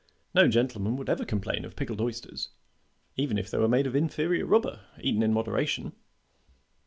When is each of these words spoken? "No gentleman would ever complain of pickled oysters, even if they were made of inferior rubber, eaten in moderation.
"No 0.33 0.47
gentleman 0.47 0.97
would 0.97 1.09
ever 1.11 1.23
complain 1.23 1.63
of 1.63 1.75
pickled 1.75 2.01
oysters, 2.01 2.49
even 3.17 3.37
if 3.37 3.51
they 3.51 3.59
were 3.59 3.67
made 3.69 3.85
of 3.85 3.95
inferior 3.95 4.47
rubber, 4.47 4.83
eaten 4.99 5.21
in 5.21 5.31
moderation. 5.31 5.91